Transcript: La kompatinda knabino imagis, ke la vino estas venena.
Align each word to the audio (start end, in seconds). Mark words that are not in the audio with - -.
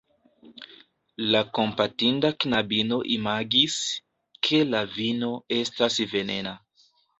La 1.35 1.41
kompatinda 1.57 2.31
knabino 2.45 2.99
imagis, 3.19 3.77
ke 4.49 4.65
la 4.73 4.83
vino 4.97 5.33
estas 5.61 6.03
venena. 6.17 6.59